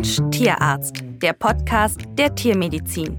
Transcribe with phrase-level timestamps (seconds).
[0.00, 3.18] Mensch Tierarzt, der Podcast der Tiermedizin.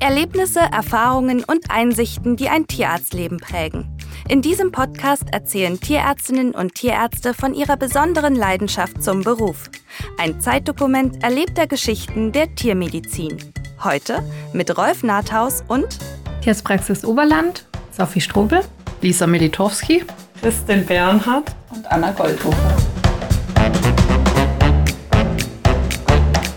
[0.00, 3.96] Erlebnisse, Erfahrungen und Einsichten, die ein Tierarztleben prägen.
[4.28, 9.70] In diesem Podcast erzählen Tierärztinnen und Tierärzte von ihrer besonderen Leidenschaft zum Beruf.
[10.18, 13.36] Ein Zeitdokument erlebter Geschichten der Tiermedizin.
[13.84, 14.20] Heute
[14.52, 15.96] mit Rolf Nathaus und
[16.42, 18.62] Tierspraxis Oberland, Sophie Strobel,
[19.00, 20.02] Lisa Militowski,
[20.40, 22.95] Christin Bernhardt und Anna Goldhofer.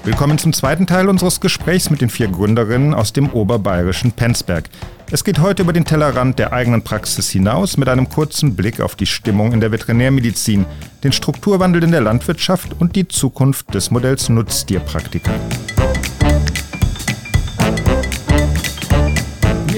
[0.09, 4.67] Willkommen zum zweiten Teil unseres Gesprächs mit den vier Gründerinnen aus dem oberbayerischen Penzberg.
[5.11, 8.95] Es geht heute über den Tellerrand der eigenen Praxis hinaus mit einem kurzen Blick auf
[8.95, 10.65] die Stimmung in der Veterinärmedizin,
[11.03, 15.31] den Strukturwandel in der Landwirtschaft und die Zukunft des Modells Nutztierpraktika.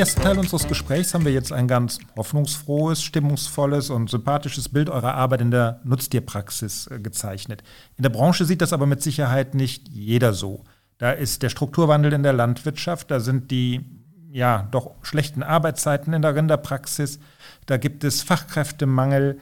[0.02, 5.14] Ersten Teil unseres Gesprächs haben wir jetzt ein ganz hoffnungsfrohes, stimmungsvolles und sympathisches Bild eurer
[5.14, 7.62] Arbeit in der Nutztierpraxis äh, gezeichnet.
[7.98, 10.64] In der Branche sieht das aber mit Sicherheit nicht jeder so.
[10.98, 13.86] Da ist der Strukturwandel in der Landwirtschaft, da sind die
[14.32, 17.20] ja doch schlechten Arbeitszeiten in der Rinderpraxis,
[17.68, 19.38] da gibt es Fachkräftemangel.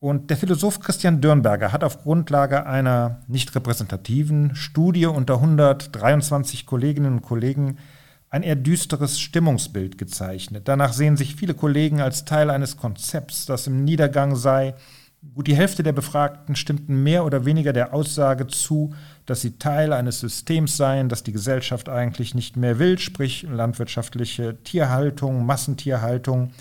[0.00, 7.12] Und der Philosoph Christian Dürnberger hat auf Grundlage einer nicht repräsentativen Studie unter 123 Kolleginnen
[7.12, 7.78] und Kollegen
[8.30, 10.68] ein eher düsteres Stimmungsbild gezeichnet.
[10.68, 14.74] Danach sehen sich viele Kollegen als Teil eines Konzepts, das im Niedergang sei.
[15.34, 18.94] Gut die Hälfte der Befragten stimmten mehr oder weniger der Aussage zu,
[19.26, 24.62] dass sie Teil eines Systems seien, das die Gesellschaft eigentlich nicht mehr will, sprich landwirtschaftliche
[24.62, 26.52] Tierhaltung, Massentierhaltung.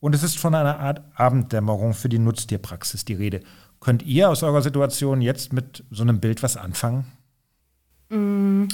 [0.00, 3.40] Und es ist von einer Art Abenddämmerung für die Nutztierpraxis die Rede.
[3.78, 7.04] Könnt ihr aus eurer Situation jetzt mit so einem Bild was anfangen?
[8.08, 8.64] Mm.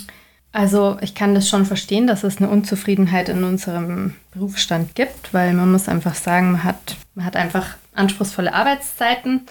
[0.53, 5.53] Also ich kann das schon verstehen, dass es eine Unzufriedenheit in unserem Berufsstand gibt, weil
[5.55, 9.43] man muss einfach sagen, man hat, man hat einfach anspruchsvolle Arbeitszeiten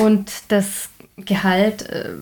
[0.00, 2.14] und das Gehalt äh,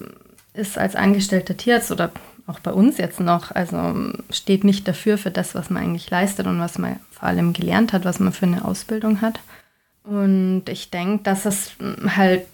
[0.52, 2.10] ist als angestellter Tierarzt oder
[2.46, 6.46] auch bei uns jetzt noch, also steht nicht dafür für das, was man eigentlich leistet
[6.46, 9.40] und was man vor allem gelernt hat, was man für eine Ausbildung hat.
[10.02, 11.72] Und ich denke, dass es
[12.16, 12.46] halt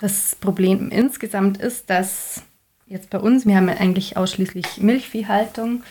[0.00, 2.42] das Problem insgesamt ist, dass
[2.86, 5.82] jetzt bei uns, wir haben eigentlich ausschließlich Milchviehhaltung.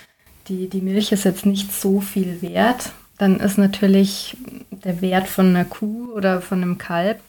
[0.47, 2.91] Die, die Milch ist jetzt nicht so viel wert.
[3.17, 4.35] Dann ist natürlich
[4.71, 7.19] der Wert von einer Kuh oder von einem Kalb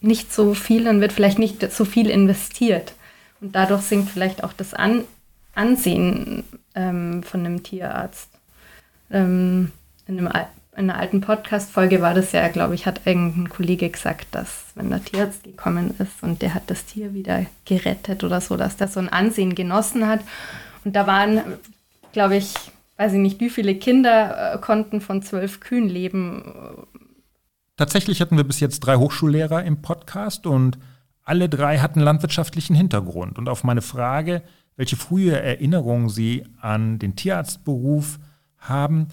[0.00, 2.92] nicht so viel, dann wird vielleicht nicht so viel investiert.
[3.40, 5.04] Und dadurch sinkt vielleicht auch das An
[5.54, 6.44] Ansehen
[6.74, 8.28] ähm, von einem Tierarzt.
[9.10, 9.70] Ähm,
[10.06, 10.28] in einem
[10.76, 14.90] in einer alten Podcast-Folge war das ja, glaube ich, hat irgendein Kollege gesagt, dass wenn
[14.90, 18.88] der Tierarzt gekommen ist und der hat das Tier wieder gerettet oder so, dass der
[18.88, 20.20] so ein Ansehen genossen hat.
[20.84, 21.42] Und da waren,
[22.12, 22.54] glaube ich,
[22.96, 26.86] weiß ich nicht, wie viele Kinder äh, konnten von zwölf Kühen leben.
[27.76, 30.78] Tatsächlich hatten wir bis jetzt drei Hochschullehrer im Podcast und
[31.24, 33.38] alle drei hatten landwirtschaftlichen Hintergrund.
[33.38, 34.42] Und auf meine Frage,
[34.76, 38.18] welche frühe Erinnerungen sie an den Tierarztberuf
[38.58, 39.08] haben,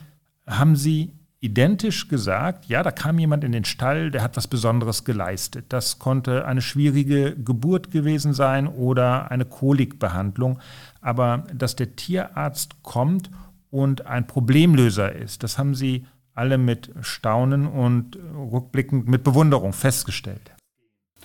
[0.45, 5.03] haben sie identisch gesagt, ja, da kam jemand in den Stall, der hat was Besonderes
[5.03, 5.65] geleistet.
[5.69, 10.59] Das konnte eine schwierige Geburt gewesen sein oder eine Kolikbehandlung.
[11.01, 13.31] Aber dass der Tierarzt kommt
[13.71, 20.51] und ein Problemlöser ist, das haben sie alle mit Staunen und rückblickend mit Bewunderung festgestellt.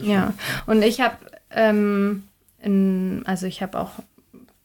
[0.01, 0.33] Ja,
[0.67, 1.17] und ich habe,
[1.51, 2.25] ähm,
[3.27, 3.93] also ich habe auch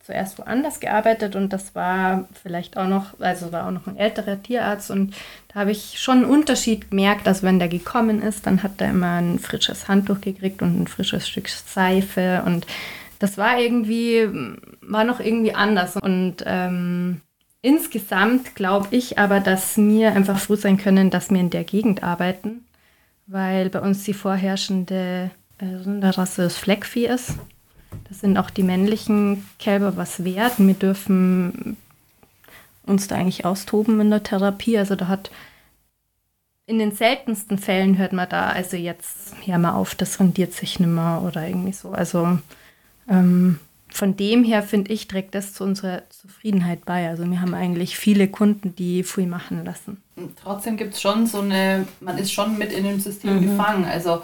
[0.03, 4.41] zuerst woanders gearbeitet und das war vielleicht auch noch, also war auch noch ein älterer
[4.41, 5.13] Tierarzt und
[5.49, 8.89] da habe ich schon einen Unterschied gemerkt, dass wenn der gekommen ist, dann hat er
[8.89, 12.65] immer ein frisches Handtuch gekriegt und ein frisches Stück Seife und
[13.19, 14.27] das war irgendwie,
[14.81, 17.21] war noch irgendwie anders und ähm,
[17.61, 22.01] insgesamt glaube ich aber, dass wir einfach froh sein können, dass wir in der Gegend
[22.01, 22.65] arbeiten,
[23.27, 25.29] weil bei uns die vorherrschende
[25.59, 27.35] äh, Rinderrasse das Fleckvieh ist
[28.07, 30.53] das sind auch die männlichen Kälber was wert.
[30.57, 31.77] Wir dürfen
[32.85, 34.77] uns da eigentlich austoben in der Therapie.
[34.77, 35.31] Also da hat
[36.65, 40.79] in den seltensten Fällen hört man da, also jetzt hör mal auf, das rendiert sich
[40.79, 41.91] nicht mehr oder irgendwie so.
[41.91, 42.39] Also
[43.09, 47.09] ähm, von dem her finde ich, trägt das zu unserer Zufriedenheit bei.
[47.09, 50.01] Also wir haben eigentlich viele Kunden, die Fui machen lassen.
[50.41, 53.49] Trotzdem gibt es schon so eine, man ist schon mit in dem System mhm.
[53.49, 53.85] gefangen.
[53.85, 54.21] Also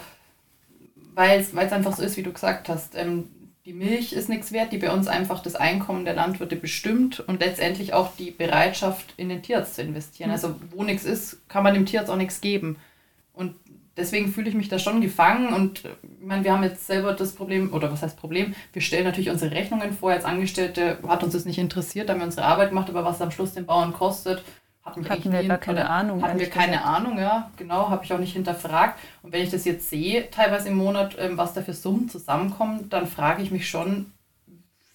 [1.18, 2.94] weil es einfach so ist, wie du gesagt hast.
[2.94, 3.24] Ähm,
[3.68, 7.40] die Milch ist nichts wert, die bei uns einfach das Einkommen der Landwirte bestimmt und
[7.40, 10.30] letztendlich auch die Bereitschaft, in den Tierarzt zu investieren.
[10.30, 12.76] Also wo nichts ist, kann man dem Tierarzt auch nichts geben.
[13.34, 13.56] Und
[13.94, 17.32] deswegen fühle ich mich da schon gefangen und ich meine, wir haben jetzt selber das
[17.32, 21.34] Problem, oder was heißt Problem, wir stellen natürlich unsere Rechnungen vor, als Angestellte hat uns
[21.34, 23.92] das nicht interessiert, da haben wir unsere Arbeit gemacht, aber was am Schluss den Bauern
[23.92, 24.42] kostet,
[24.90, 26.22] hatten, hatten wir gar keine Ahnung.
[26.22, 28.98] Hatten wir keine Ahnung, ja, genau, habe ich auch nicht hinterfragt.
[29.22, 32.88] Und wenn ich das jetzt sehe, teilweise im Monat, ähm, was da für Summen zusammenkommen,
[32.90, 34.12] dann frage ich mich schon,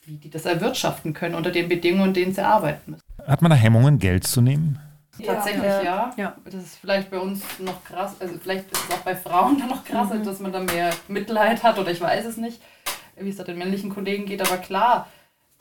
[0.06, 3.04] wie die das erwirtschaften können unter den Bedingungen, in denen sie arbeiten müssen.
[3.26, 4.80] Hat man da Hemmungen, Geld zu nehmen?
[5.24, 5.84] Tatsächlich ja.
[5.84, 6.14] ja.
[6.18, 6.36] ja.
[6.46, 9.70] Das ist vielleicht bei uns noch krass, also vielleicht ist es auch bei Frauen dann
[9.70, 10.26] noch krasser, mhm.
[10.26, 12.60] dass man da mehr Mitleid hat oder ich weiß es nicht,
[13.18, 15.08] wie es da den männlichen Kollegen geht, aber klar,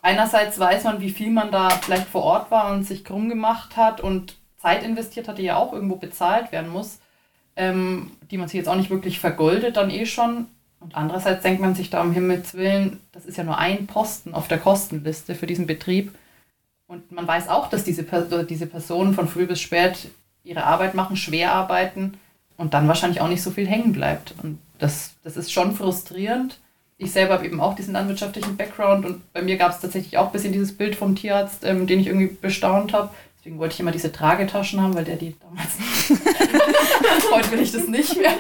[0.02, 3.76] einerseits weiß man, wie viel man da vielleicht vor Ort war und sich krumm gemacht
[3.76, 6.99] hat und Zeit investiert hat, die ja auch irgendwo bezahlt werden muss,
[7.56, 10.46] ähm, die man sich jetzt auch nicht wirklich vergoldet dann eh schon.
[10.81, 14.34] Und andererseits denkt man sich da um Himmels Willen, das ist ja nur ein Posten
[14.34, 16.12] auf der Kostenliste für diesen Betrieb.
[16.88, 18.04] Und man weiß auch, dass diese,
[18.49, 20.10] diese Personen von früh bis spät
[20.44, 22.14] ihre Arbeit machen, schwer arbeiten
[22.56, 24.34] und dann wahrscheinlich auch nicht so viel hängen bleibt.
[24.43, 26.58] Und das, das ist schon frustrierend.
[27.02, 30.26] Ich selber habe eben auch diesen landwirtschaftlichen Background und bei mir gab es tatsächlich auch
[30.26, 33.10] ein bisschen dieses Bild vom Tierarzt, ähm, den ich irgendwie bestaunt habe.
[33.38, 36.22] Deswegen wollte ich immer diese Tragetaschen haben, weil der die damals nicht.
[37.32, 38.31] Heute will ich das nicht mehr.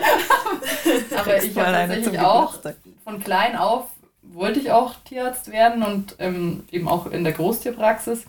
[1.16, 2.54] Aber ich habe tatsächlich auch
[3.02, 3.86] von klein auf
[4.22, 8.24] wollte ich auch Tierarzt werden und ähm, eben auch in der Großtierpraxis.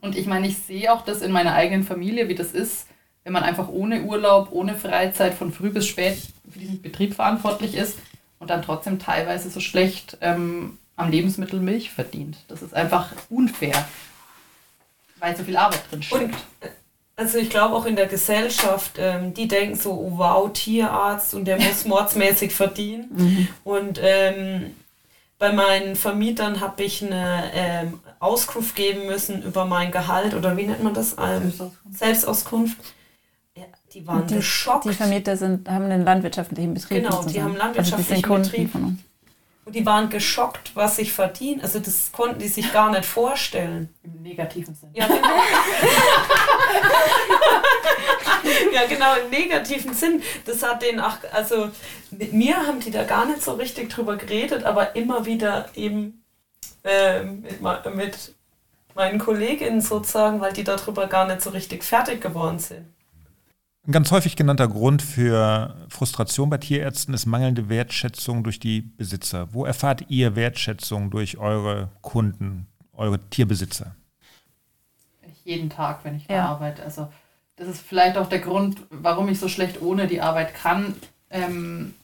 [0.00, 2.86] Und ich meine, ich sehe auch das in meiner eigenen Familie, wie das ist,
[3.24, 6.16] wenn man einfach ohne Urlaub, ohne Freizeit von früh bis spät
[6.50, 7.98] für diesen Betrieb verantwortlich ist
[8.38, 12.38] und dann trotzdem teilweise so schlecht ähm, am Lebensmittel Milch verdient.
[12.48, 13.86] Das ist einfach unfair,
[15.18, 16.22] weil so viel Arbeit drin steckt.
[16.22, 16.70] Und, äh,
[17.16, 21.46] also ich glaube auch in der Gesellschaft, ähm, die denken so, oh, wow, Tierarzt und
[21.46, 23.08] der muss mordsmäßig verdienen.
[23.10, 23.48] Mhm.
[23.64, 24.74] Und ähm,
[25.38, 30.64] bei meinen Vermietern habe ich eine ähm, Auskunft geben müssen über mein Gehalt oder wie
[30.64, 31.16] nennt man das?
[31.18, 31.52] Ähm,
[31.90, 32.76] Selbstauskunft.
[32.78, 32.95] Ja,
[33.96, 34.84] die waren die, geschockt.
[34.84, 37.02] Die Vermieter sind, haben einen landwirtschaftlichen Betrieb.
[37.02, 38.74] Genau, die haben einen landwirtschaftlichen also Betrieb.
[38.74, 41.62] Und die waren geschockt, was ich verdiene.
[41.62, 43.88] Also das konnten die sich gar nicht vorstellen.
[44.02, 44.92] Im negativen Sinne.
[44.94, 45.18] Ja, genau.
[48.74, 50.22] ja, genau, im negativen Sinn.
[50.44, 51.70] Das hat den auch, also
[52.10, 56.22] mit mir haben die da gar nicht so richtig drüber geredet, aber immer wieder eben
[56.84, 57.62] äh, mit,
[57.94, 58.34] mit
[58.94, 62.94] meinen Kolleginnen sozusagen, weil die darüber gar nicht so richtig fertig geworden sind.
[63.86, 69.54] Ein ganz häufig genannter Grund für Frustration bei Tierärzten ist mangelnde Wertschätzung durch die Besitzer.
[69.54, 73.94] Wo erfahrt ihr Wertschätzung durch eure Kunden, eure Tierbesitzer?
[75.44, 76.46] Jeden Tag, wenn ich ja.
[76.46, 76.82] arbeite.
[76.82, 77.06] Also
[77.54, 80.96] das ist vielleicht auch der Grund, warum ich so schlecht ohne die Arbeit kann.
[81.30, 81.94] Ähm,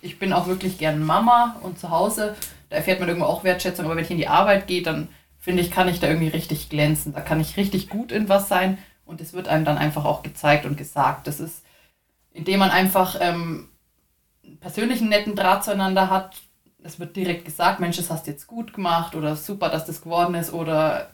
[0.00, 2.36] ich bin auch wirklich gern Mama und zu Hause,
[2.70, 5.08] da erfährt man irgendwo auch Wertschätzung, aber wenn ich in die Arbeit gehe, dann
[5.40, 7.12] finde ich, kann ich da irgendwie richtig glänzen.
[7.12, 8.78] Da kann ich richtig gut in was sein
[9.08, 11.26] und es wird einem dann einfach auch gezeigt und gesagt.
[11.26, 11.64] Das ist,
[12.32, 13.68] indem man einfach ähm,
[14.60, 16.36] persönlichen netten Draht zueinander hat,
[16.82, 20.00] es wird direkt gesagt, Mensch, das hast du jetzt gut gemacht oder super, dass das
[20.00, 21.10] geworden ist oder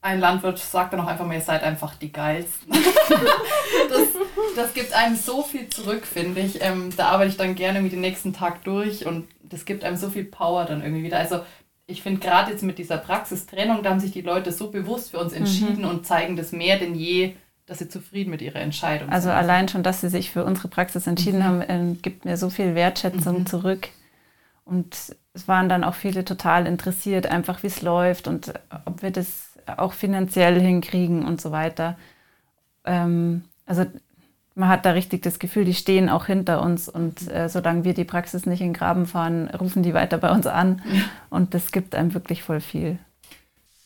[0.00, 2.72] ein Landwirt sagt dann auch einfach mal, ihr seid einfach die Geilsten.
[3.88, 4.08] das,
[4.54, 6.62] das gibt einem so viel zurück, finde ich.
[6.62, 9.96] Ähm, da arbeite ich dann gerne mit den nächsten Tag durch und das gibt einem
[9.96, 11.18] so viel Power dann irgendwie wieder.
[11.18, 11.40] Also
[11.88, 15.18] ich finde gerade jetzt mit dieser Praxistrennung, da haben sich die Leute so bewusst für
[15.18, 15.38] uns mhm.
[15.38, 15.88] entschieden mhm.
[15.88, 17.34] und zeigen das mehr denn je,
[17.66, 19.36] dass sie zufrieden mit ihrer Entscheidung also sind.
[19.36, 21.44] Also allein schon, dass sie sich für unsere Praxis entschieden mhm.
[21.44, 23.46] haben, äh, gibt mir so viel Wertschätzung mhm.
[23.46, 23.88] zurück.
[24.66, 28.52] Und es waren dann auch viele total interessiert, einfach wie es läuft und
[28.84, 31.96] ob wir das auch finanziell hinkriegen und so weiter.
[32.84, 33.86] Ähm, also
[34.58, 37.94] man hat da richtig das Gefühl, die stehen auch hinter uns und äh, solange wir
[37.94, 40.82] die Praxis nicht in den Graben fahren, rufen die weiter bei uns an
[41.30, 42.98] und das gibt einem wirklich voll viel.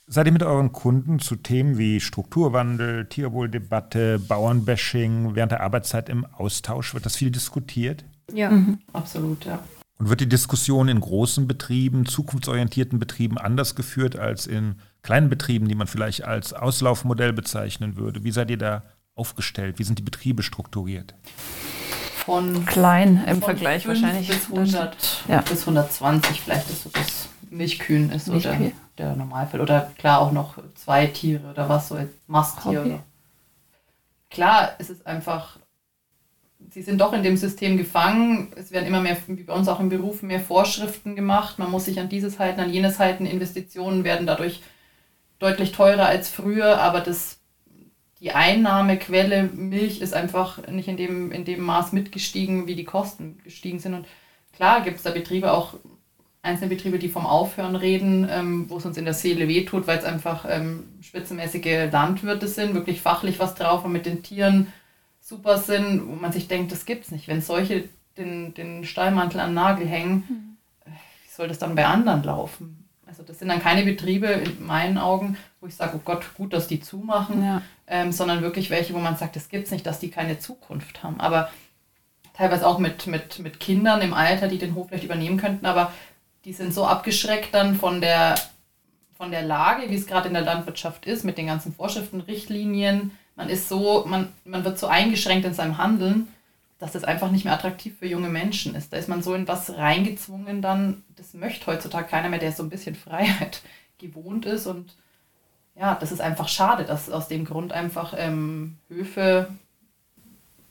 [0.09, 6.25] Seid ihr mit euren Kunden zu Themen wie Strukturwandel, Tierwohldebatte, Bauernbashing während der Arbeitszeit im
[6.25, 6.93] Austausch?
[6.93, 8.05] Wird das viel diskutiert?
[8.33, 8.79] Ja, mhm.
[8.93, 9.61] absolut, ja.
[9.99, 15.69] Und wird die Diskussion in großen Betrieben, zukunftsorientierten Betrieben anders geführt als in kleinen Betrieben,
[15.69, 18.25] die man vielleicht als Auslaufmodell bezeichnen würde?
[18.25, 18.83] Wie seid ihr da
[19.23, 19.79] aufgestellt?
[19.79, 21.15] Wie sind die Betriebe strukturiert?
[22.25, 24.27] Von klein im von Vergleich wahrscheinlich.
[24.27, 25.41] Bis, 100, ja.
[25.43, 29.61] bis 120 vielleicht ist so das Milchkühen ist so der, der Normalfall.
[29.61, 32.99] Oder klar auch noch zwei Tiere oder was, so Masttiere.
[34.29, 35.59] Klar, es ist einfach
[36.71, 38.53] sie sind doch in dem System gefangen.
[38.57, 41.59] Es werden immer mehr, wie bei uns auch im Beruf, mehr Vorschriften gemacht.
[41.59, 43.27] Man muss sich an dieses halten, an jenes halten.
[43.27, 44.63] Investitionen werden dadurch
[45.39, 47.41] deutlich teurer als früher, aber das,
[48.23, 53.39] die Einnahmequelle Milch ist einfach nicht in dem, in dem Maß mitgestiegen, wie die Kosten
[53.43, 53.95] gestiegen sind.
[53.95, 54.07] Und
[54.53, 55.75] klar gibt es da Betriebe, auch
[56.41, 59.99] einzelne Betriebe, die vom Aufhören reden, ähm, wo es uns in der Seele wehtut, weil
[59.99, 64.73] es einfach ähm, spitzenmäßige Landwirte sind, wirklich fachlich was drauf und mit den Tieren
[65.21, 67.27] super sind, wo man sich denkt, das gibt's nicht.
[67.27, 70.93] Wenn solche den, den Stallmantel an den Nagel hängen, mhm.
[71.25, 72.89] wie soll das dann bei anderen laufen?
[73.05, 76.53] Also das sind dann keine Betriebe in meinen Augen, wo ich sage, oh Gott, gut,
[76.53, 77.63] dass die zumachen, ja.
[77.87, 81.21] ähm, sondern wirklich welche, wo man sagt, das gibt's nicht, dass die keine Zukunft haben.
[81.21, 81.51] Aber
[82.35, 85.93] teilweise auch mit, mit, mit Kindern im Alter, die den Hof vielleicht übernehmen könnten, aber
[86.45, 88.35] die sind so abgeschreckt dann von der,
[89.17, 93.13] von der Lage, wie es gerade in der Landwirtschaft ist, mit den ganzen Vorschriften, Richtlinien.
[93.37, 96.27] Man ist so, man, man wird so eingeschränkt in seinem Handeln,
[96.81, 98.93] dass das einfach nicht mehr attraktiv für junge Menschen ist.
[98.93, 102.65] Da ist man so in was reingezwungen dann, das möchte heutzutage keiner mehr, der so
[102.65, 103.63] ein bisschen Freiheit
[103.99, 104.67] gewohnt ist.
[104.67, 104.93] Und
[105.75, 109.49] ja, das ist einfach schade, dass aus dem Grund einfach ähm, Höfe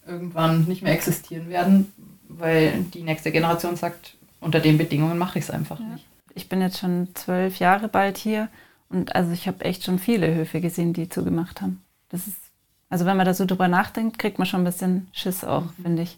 [0.06, 1.92] irgendwann nicht mehr existieren werden,
[2.28, 5.86] weil die nächste Generation sagt, unter den Bedingungen mache ich es einfach ja.
[5.88, 6.06] nicht.
[6.34, 8.50] Ich bin jetzt schon zwölf Jahre bald hier
[8.90, 11.82] und also ich habe echt schon viele Höfe gesehen, die zugemacht haben.
[12.10, 12.38] Das ist,
[12.90, 15.84] also wenn man da so drüber nachdenkt, kriegt man schon ein bisschen Schiss auch, mhm.
[15.84, 16.18] finde ich.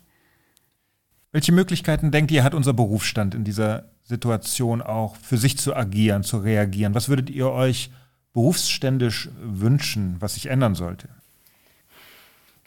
[1.31, 6.23] Welche Möglichkeiten denkt ihr, hat unser Berufsstand in dieser Situation auch für sich zu agieren,
[6.23, 6.93] zu reagieren?
[6.93, 7.89] Was würdet ihr euch
[8.33, 11.07] berufsständisch wünschen, was sich ändern sollte?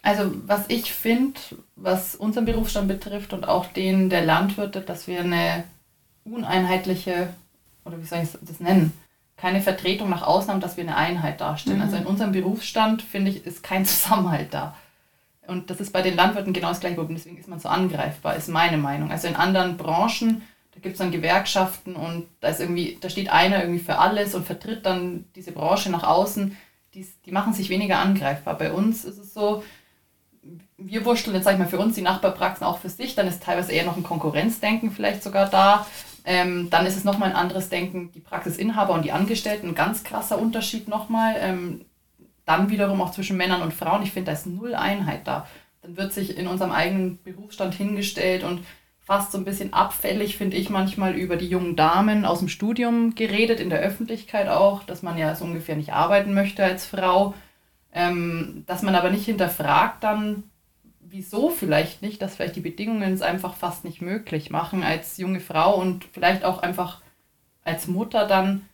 [0.02, 1.40] Also was ich finde,
[1.74, 5.64] was unseren Berufsstand betrifft und auch den der Landwirte, dass wir eine
[6.24, 7.28] uneinheitliche,
[7.84, 8.92] oder wie soll ich das nennen,
[9.36, 11.80] keine Vertretung nach außen haben, dass wir eine Einheit darstellen.
[11.80, 11.98] Also mhm.
[11.98, 14.76] Also in unserem Berufsstand, finde ich, ist kein Zusammenhalt da.
[15.46, 18.36] Und das ist bei den Landwirten genau das gleiche Problem, deswegen ist man so angreifbar,
[18.36, 19.10] ist meine Meinung.
[19.10, 20.42] Also in anderen Branchen,
[20.76, 24.34] da gibt es dann Gewerkschaften und da ist irgendwie, da steht einer irgendwie für alles
[24.34, 26.54] und vertritt dann diese Branche nach außen.
[26.92, 28.58] Die, die machen sich weniger angreifbar.
[28.58, 29.64] Bei uns ist es so,
[30.76, 33.42] wir wursteln jetzt, sag ich mal, für uns die Nachbarpraxen auch für sich, dann ist
[33.42, 35.86] teilweise eher noch ein Konkurrenzdenken vielleicht sogar da.
[36.26, 40.04] Ähm, dann ist es nochmal ein anderes Denken, die Praxisinhaber und die Angestellten, ein ganz
[40.04, 41.36] krasser Unterschied nochmal.
[41.38, 41.86] Ähm,
[42.44, 45.46] dann wiederum auch zwischen Männern und Frauen, ich finde, da ist null Einheit da.
[45.80, 48.60] Dann wird sich in unserem eigenen Berufsstand hingestellt und
[49.06, 53.14] fast so ein bisschen abfällig, finde ich manchmal, über die jungen Damen aus dem Studium
[53.14, 57.32] geredet, in der Öffentlichkeit auch, dass man ja so ungefähr nicht arbeiten möchte als Frau.
[57.92, 60.42] Ähm, dass man aber nicht hinterfragt dann,
[60.98, 65.40] wieso vielleicht nicht, dass vielleicht die Bedingungen es einfach fast nicht möglich machen, als junge
[65.40, 67.00] Frau und vielleicht auch einfach
[67.62, 68.68] als Mutter dann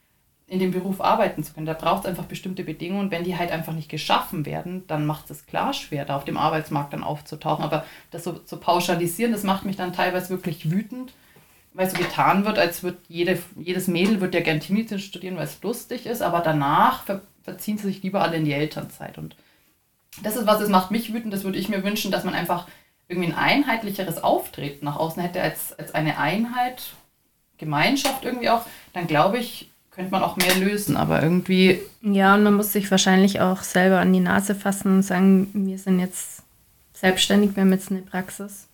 [0.53, 1.65] in dem Beruf arbeiten zu können.
[1.65, 3.11] Da braucht es einfach bestimmte Bedingungen.
[3.11, 6.37] Wenn die halt einfach nicht geschaffen werden, dann macht es klar schwer, da auf dem
[6.37, 7.65] Arbeitsmarkt dann aufzutauchen.
[7.65, 11.15] Aber das so zu pauschalisieren, das macht mich dann teilweise wirklich wütend,
[11.73, 15.47] weil so getan wird, als wird jede, jedes Mädel wird ja gern Teenmedizin studieren, weil
[15.47, 19.17] es lustig ist, aber danach ver verziehen sie sich lieber alle in die Elternzeit.
[19.17, 19.35] Und
[20.23, 22.69] das ist was, das macht mich wütend, das würde ich mir wünschen, dass man einfach
[23.09, 26.93] irgendwie ein einheitlicheres Auftreten nach außen hätte als, als eine Einheit,
[27.57, 31.81] Gemeinschaft irgendwie auch, dann glaube ich, könnte man auch mehr lösen, aber irgendwie.
[32.01, 35.79] Ja, und man muss sich wahrscheinlich auch selber an die Nase fassen und sagen, wir
[35.79, 36.43] sind jetzt
[36.95, 38.67] selbstständig, wir haben jetzt eine Praxis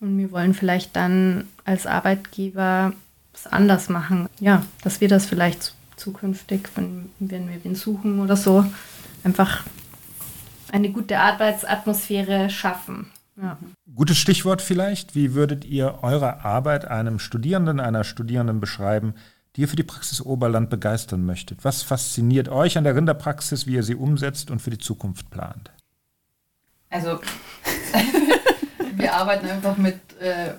[0.00, 2.92] und wir wollen vielleicht dann als Arbeitgeber
[3.32, 4.28] was anders machen.
[4.38, 8.64] Ja, dass wir das vielleicht zukünftig, wenn, wenn wir wen suchen oder so,
[9.24, 9.64] einfach
[10.72, 13.10] eine gute Arbeitsatmosphäre schaffen.
[13.40, 13.58] Ja.
[13.94, 15.14] Gutes Stichwort vielleicht.
[15.14, 19.14] Wie würdet ihr eure Arbeit einem Studierenden, einer Studierenden beschreiben,
[19.56, 21.64] die ihr für die Praxis Oberland begeistern möchtet?
[21.64, 25.70] Was fasziniert euch an der Rinderpraxis, wie ihr sie umsetzt und für die Zukunft plant?
[26.88, 27.20] Also,
[28.94, 30.54] wir arbeiten einfach mit, äh,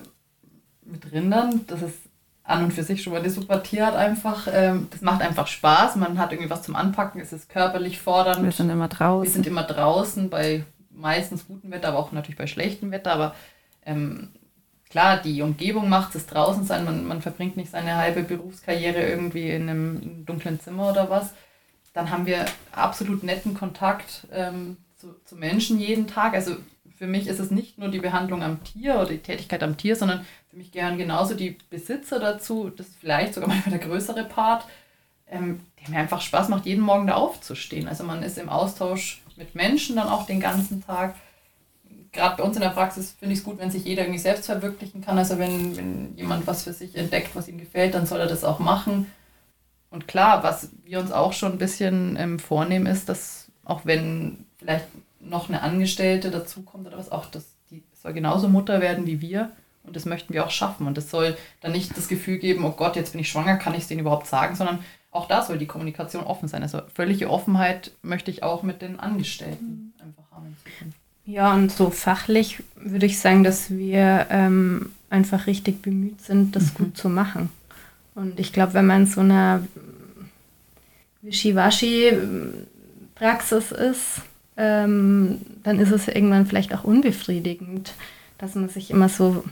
[0.84, 1.62] mit Rindern.
[1.66, 1.98] Das ist
[2.44, 4.48] an und für sich schon mal eine super Tierart einfach.
[4.50, 5.96] Ähm, das macht einfach Spaß.
[5.96, 7.20] Man hat irgendwie was zum Anpacken.
[7.20, 8.42] Es ist körperlich fordernd.
[8.42, 9.24] Wir sind immer draußen.
[9.24, 13.12] Wir sind immer draußen bei meistens gutem Wetter, aber auch natürlich bei schlechtem Wetter.
[13.12, 13.34] Aber
[13.84, 14.30] ähm,
[14.92, 16.84] klar, die Umgebung macht es draußen sein.
[16.84, 21.32] Man, man verbringt nicht seine halbe Berufskarriere irgendwie in einem dunklen Zimmer oder was.
[21.94, 26.34] Dann haben wir absolut netten Kontakt ähm, zu, zu Menschen jeden Tag.
[26.34, 26.56] Also
[26.98, 29.96] für mich ist es nicht nur die Behandlung am Tier oder die Tätigkeit am Tier,
[29.96, 32.70] sondern für mich gehören genauso die Besitzer dazu.
[32.70, 34.66] Das ist vielleicht sogar manchmal der größere Part,
[35.26, 37.88] ähm, der mir einfach Spaß macht, jeden Morgen da aufzustehen.
[37.88, 41.14] Also man ist im Austausch mit Menschen dann auch den ganzen Tag.
[42.12, 44.46] Gerade bei uns in der Praxis finde ich es gut, wenn sich jeder irgendwie selbst
[44.46, 45.16] verwirklichen kann.
[45.16, 48.44] Also wenn, wenn jemand was für sich entdeckt, was ihm gefällt, dann soll er das
[48.44, 49.10] auch machen.
[49.88, 54.44] Und klar, was wir uns auch schon ein bisschen ähm, vornehmen, ist, dass auch wenn
[54.58, 54.86] vielleicht
[55.20, 59.50] noch eine Angestellte dazukommt oder was, auch das, die soll genauso Mutter werden wie wir.
[59.84, 60.86] Und das möchten wir auch schaffen.
[60.86, 63.74] Und das soll dann nicht das Gefühl geben, oh Gott, jetzt bin ich schwanger, kann
[63.74, 66.62] ich es denen überhaupt sagen, sondern auch da soll die Kommunikation offen sein.
[66.62, 69.91] Also völlige Offenheit möchte ich auch mit den Angestellten haben.
[71.32, 76.74] Ja, und so fachlich würde ich sagen, dass wir ähm, einfach richtig bemüht sind, das
[76.74, 76.76] mhm.
[76.76, 77.48] gut zu machen.
[78.14, 79.66] Und ich glaube, wenn man in so einer
[81.22, 84.20] Wischiwaschi-Praxis ist,
[84.58, 87.94] ähm, dann ist es irgendwann vielleicht auch unbefriedigend,
[88.36, 89.42] dass man sich immer so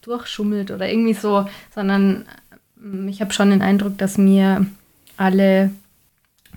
[0.00, 2.24] durchschummelt oder irgendwie so, sondern
[2.82, 4.66] ähm, ich habe schon den Eindruck, dass mir
[5.16, 5.70] alle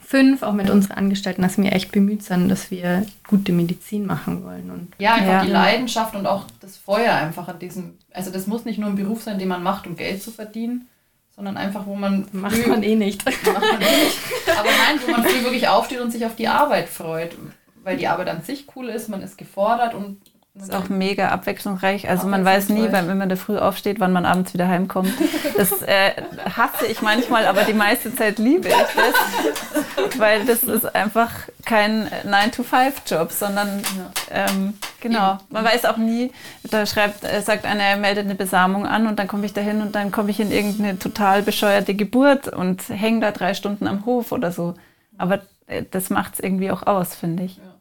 [0.05, 4.43] fünf, auch mit unseren Angestellten, dass wir echt bemüht sind, dass wir gute Medizin machen
[4.43, 4.69] wollen.
[4.69, 5.45] Und ja, einfach ja.
[5.45, 8.95] die Leidenschaft und auch das Feuer einfach an diesem, also das muss nicht nur ein
[8.95, 10.87] Beruf sein, den man macht, um Geld zu verdienen,
[11.35, 12.27] sondern einfach, wo man.
[12.31, 13.25] Macht man eh nicht.
[13.25, 14.19] Macht man eh nicht.
[14.57, 17.35] Aber nein, wo man früh wirklich aufsteht und sich auf die Arbeit freut.
[17.83, 20.19] Weil die Arbeit an sich cool ist, man ist gefordert und
[20.61, 22.07] ist auch mega abwechslungsreich.
[22.09, 25.11] Also man weiß nie, wenn, man da früh aufsteht, wann man abends wieder heimkommt.
[25.57, 26.11] Das äh,
[26.55, 30.17] hasse ich manchmal, aber die meiste Zeit liebe ich das.
[30.17, 31.29] Weil das ist einfach
[31.65, 33.83] kein 9-to-5-Job, sondern
[34.31, 35.37] ähm, genau.
[35.49, 36.31] Man weiß auch nie,
[36.63, 39.61] da schreibt, äh, sagt einer, er meldet eine Besamung an und dann komme ich da
[39.61, 43.87] hin und dann komme ich in irgendeine total bescheuerte Geburt und hänge da drei Stunden
[43.87, 44.75] am Hof oder so.
[45.17, 47.57] Aber äh, das macht es irgendwie auch aus, finde ich.
[47.57, 47.74] Ja.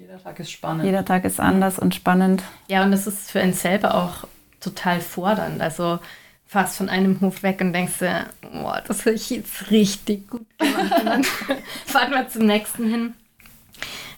[0.00, 0.84] Jeder Tag ist spannend.
[0.84, 2.42] Jeder Tag ist anders und spannend.
[2.68, 4.26] Ja, und es ist für einen selber auch
[4.58, 5.60] total fordernd.
[5.60, 5.98] Also
[6.46, 10.46] fast von einem Hof weg und denkst dir, boah, das habe ich jetzt richtig gut
[10.58, 10.98] gemacht.
[11.00, 11.24] Und dann
[11.84, 13.14] fahren wir zum nächsten hin.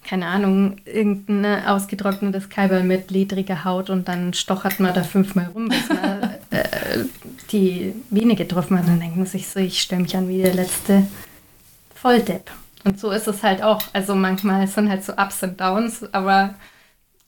[0.04, 5.68] Keine Ahnung, irgendein ausgetrocknetes Kaiberl mit ledriger Haut und dann stochert man da fünfmal rum,
[5.68, 7.04] bis man äh,
[7.50, 8.84] die Vene getroffen hat.
[8.84, 11.08] Und dann denkt man sich so, ich stelle mich an wie der letzte
[11.96, 12.52] Volldepp.
[12.84, 13.82] Und so ist es halt auch.
[13.92, 16.54] Also manchmal sind halt so Ups und Downs, aber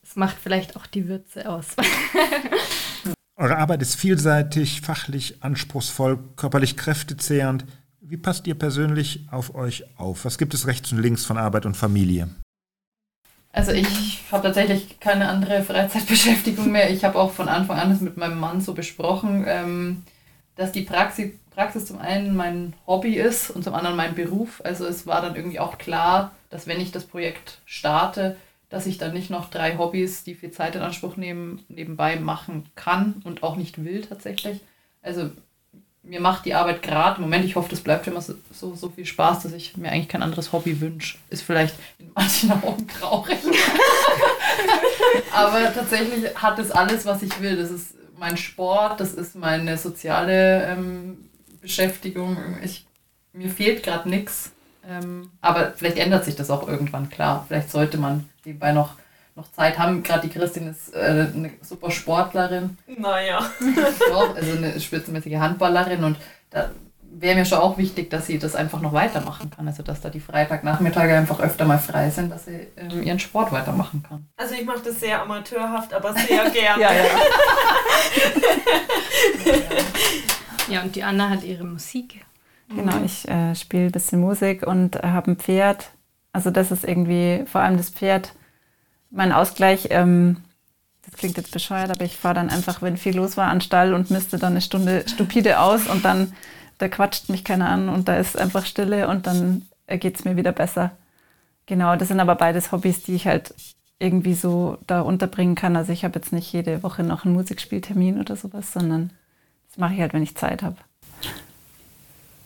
[0.02, 1.68] es macht vielleicht auch die Würze aus.
[3.36, 7.64] Eure Arbeit ist vielseitig, fachlich anspruchsvoll, körperlich kräftezehrend.
[8.00, 10.24] Wie passt ihr persönlich auf euch auf?
[10.24, 12.28] Was gibt es rechts und links von Arbeit und Familie?
[13.50, 16.90] Also ich habe tatsächlich keine andere Freizeitbeschäftigung mehr.
[16.90, 20.02] Ich habe auch von Anfang an das mit meinem Mann so besprochen, ähm,
[20.56, 24.60] dass die Praxis Praxis zum einen mein Hobby ist und zum anderen mein Beruf.
[24.64, 28.36] Also es war dann irgendwie auch klar, dass wenn ich das Projekt starte,
[28.70, 32.66] dass ich dann nicht noch drei Hobbys, die viel Zeit in Anspruch nehmen, nebenbei machen
[32.74, 34.60] kann und auch nicht will tatsächlich.
[35.02, 35.30] Also
[36.02, 39.06] mir macht die Arbeit gerade Moment, ich hoffe, das bleibt immer so, so, so viel
[39.06, 41.18] Spaß, dass ich mir eigentlich kein anderes Hobby wünsche.
[41.30, 43.38] Ist vielleicht in manchen Augen traurig.
[45.32, 47.56] Aber tatsächlich hat es alles, was ich will.
[47.56, 51.23] Das ist mein Sport, das ist meine soziale ähm,
[51.64, 52.36] Beschäftigung.
[52.62, 52.86] Ich,
[53.32, 54.52] mir fehlt gerade nichts.
[54.86, 57.44] Ähm, aber vielleicht ändert sich das auch irgendwann, klar.
[57.48, 58.96] Vielleicht sollte man nebenbei noch,
[59.34, 60.02] noch Zeit haben.
[60.02, 62.76] Gerade die Christin ist äh, eine super Sportlerin.
[62.86, 63.50] Naja.
[64.10, 66.18] Doch, also eine spitzenmäßige Handballerin und
[66.50, 66.70] da
[67.16, 69.66] wäre mir schon auch wichtig, dass sie das einfach noch weitermachen kann.
[69.66, 73.52] Also dass da die Freitagnachmittage einfach öfter mal frei sind, dass sie ähm, ihren Sport
[73.52, 74.26] weitermachen kann.
[74.36, 76.82] Also ich mache das sehr amateurhaft, aber sehr gerne.
[76.82, 77.04] ja, ja.
[79.44, 79.52] Ja,
[80.68, 82.24] und die Anna hat ihre Musik.
[82.68, 85.90] Genau, ich äh, spiele ein bisschen Musik und äh, habe ein Pferd.
[86.32, 88.34] Also das ist irgendwie, vor allem das Pferd,
[89.10, 89.88] mein Ausgleich.
[89.90, 90.38] Ähm,
[91.04, 93.94] das klingt jetzt bescheuert, aber ich fahre dann einfach, wenn viel los war, an Stall
[93.94, 96.32] und misste dann eine Stunde stupide aus und dann,
[96.78, 100.36] da quatscht mich keiner an und da ist einfach Stille und dann geht es mir
[100.36, 100.92] wieder besser.
[101.66, 103.54] Genau, das sind aber beides Hobbys, die ich halt
[103.98, 105.76] irgendwie so da unterbringen kann.
[105.76, 109.12] Also ich habe jetzt nicht jede Woche noch einen Musikspieltermin oder sowas, sondern
[109.74, 110.76] das mache ich halt, wenn ich Zeit habe.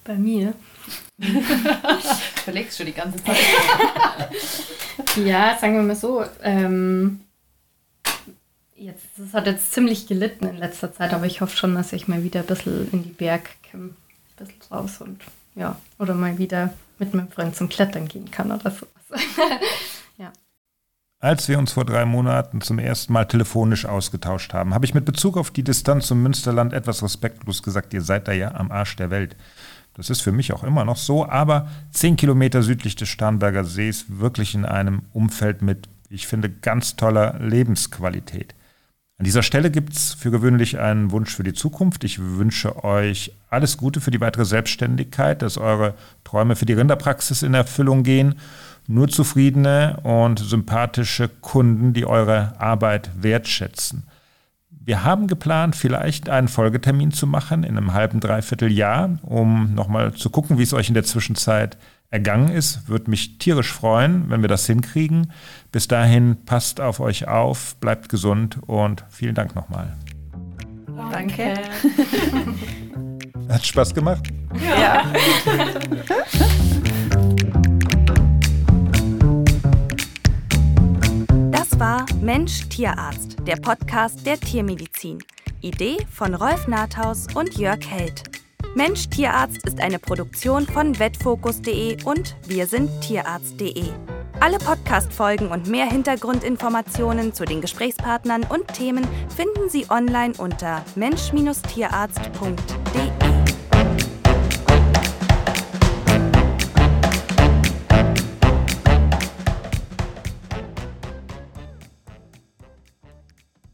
[0.04, 0.54] Bei mir?
[2.44, 3.36] Verlegst schon die ganze Zeit.
[5.16, 6.24] ja, sagen wir mal so.
[6.42, 7.20] Ähm,
[8.74, 12.08] jetzt, das hat jetzt ziemlich gelitten in letzter Zeit, aber ich hoffe schon, dass ich
[12.08, 13.90] mal wieder ein bisschen in die Berg komme.
[13.90, 15.20] Ein bisschen raus und
[15.54, 18.88] ja, oder mal wieder mit meinem Freund zum Klettern gehen kann oder sowas.
[21.20, 25.04] Als wir uns vor drei Monaten zum ersten Mal telefonisch ausgetauscht haben, habe ich mit
[25.04, 28.94] Bezug auf die Distanz zum Münsterland etwas respektlos gesagt, ihr seid da ja am Arsch
[28.94, 29.34] der Welt.
[29.94, 34.04] Das ist für mich auch immer noch so, aber zehn Kilometer südlich des Starnberger Sees,
[34.06, 38.54] wirklich in einem Umfeld mit, ich finde, ganz toller Lebensqualität.
[39.18, 42.04] An dieser Stelle gibt es für gewöhnlich einen Wunsch für die Zukunft.
[42.04, 47.42] Ich wünsche euch alles Gute für die weitere Selbstständigkeit, dass eure Träume für die Rinderpraxis
[47.42, 48.36] in Erfüllung gehen
[48.88, 54.04] nur zufriedene und sympathische Kunden, die eure Arbeit wertschätzen.
[54.70, 60.14] Wir haben geplant, vielleicht einen Folgetermin zu machen in einem halben, dreiviertel Jahr, um nochmal
[60.14, 61.76] zu gucken, wie es euch in der Zwischenzeit
[62.10, 62.88] ergangen ist.
[62.88, 65.32] Würde mich tierisch freuen, wenn wir das hinkriegen.
[65.72, 69.96] Bis dahin passt auf euch auf, bleibt gesund und vielen Dank nochmal.
[71.10, 71.54] Danke.
[73.48, 74.28] Hat Spaß gemacht?
[74.60, 74.80] Ja.
[74.80, 75.12] ja.
[81.78, 85.18] war Mensch Tierarzt, der Podcast der Tiermedizin.
[85.60, 88.37] Idee von Rolf Nathaus und Jörg Held.
[88.74, 93.84] Mensch Tierarzt ist eine Produktion von vetfokus.de und wir sind tierarzt.de.
[94.40, 99.04] Alle Podcast-Folgen und mehr Hintergrundinformationen zu den Gesprächspartnern und Themen
[99.34, 103.17] finden Sie online unter mensch-tierarzt.de.